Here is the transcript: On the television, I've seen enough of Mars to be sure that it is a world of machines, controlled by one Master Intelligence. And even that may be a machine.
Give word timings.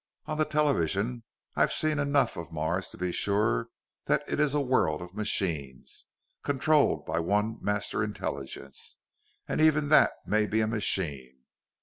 On 0.25 0.35
the 0.35 0.45
television, 0.45 1.23
I've 1.55 1.71
seen 1.71 1.99
enough 1.99 2.35
of 2.35 2.51
Mars 2.51 2.87
to 2.87 2.97
be 2.97 3.11
sure 3.11 3.69
that 4.05 4.23
it 4.27 4.39
is 4.39 4.55
a 4.55 4.59
world 4.59 4.99
of 4.99 5.13
machines, 5.13 6.05
controlled 6.41 7.05
by 7.05 7.19
one 7.19 7.59
Master 7.61 8.03
Intelligence. 8.03 8.97
And 9.47 9.61
even 9.61 9.89
that 9.89 10.13
may 10.25 10.47
be 10.47 10.61
a 10.61 10.65
machine. 10.65 11.43